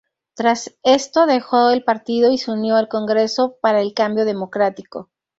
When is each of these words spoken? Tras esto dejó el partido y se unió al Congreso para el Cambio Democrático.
Tras 0.33 0.75
esto 0.81 1.27
dejó 1.27 1.69
el 1.69 1.83
partido 1.83 2.31
y 2.31 2.39
se 2.39 2.49
unió 2.49 2.75
al 2.77 2.87
Congreso 2.87 3.57
para 3.61 3.81
el 3.81 3.93
Cambio 3.93 4.25
Democrático. 4.25 5.11